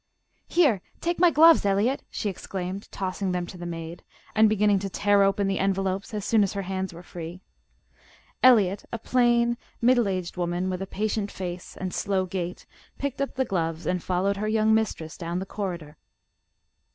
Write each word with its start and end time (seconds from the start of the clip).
"Here, 0.47 0.81
take 0.99 1.19
my 1.19 1.29
gloves, 1.29 1.63
Eliot!" 1.63 2.01
she 2.09 2.27
exclaimed, 2.27 2.91
tossing 2.91 3.33
them 3.33 3.45
to 3.45 3.55
the 3.55 3.67
maid, 3.67 4.03
and 4.33 4.49
beginning 4.49 4.79
to 4.79 4.89
tear 4.89 5.21
open 5.21 5.45
the 5.45 5.59
envelopes 5.59 6.11
as 6.11 6.25
soon 6.25 6.41
as 6.41 6.53
her 6.53 6.63
hands 6.63 6.91
were 6.91 7.03
free. 7.03 7.43
Eliot, 8.41 8.83
a 8.91 8.97
plain, 8.97 9.59
middle 9.79 10.07
aged 10.07 10.37
woman, 10.37 10.71
with 10.71 10.81
a 10.81 10.87
patient 10.87 11.29
face 11.29 11.77
and 11.77 11.93
slow 11.93 12.25
gait, 12.25 12.65
picked 12.97 13.21
up 13.21 13.35
the 13.35 13.45
gloves, 13.45 13.85
and 13.85 14.01
followed 14.01 14.37
her 14.37 14.47
young 14.47 14.73
mistress 14.73 15.15
down 15.19 15.37
the 15.37 15.45
corridor. 15.45 15.97